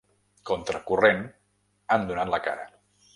[0.49, 1.21] Contra corrent,
[1.97, 2.65] han donat la cara.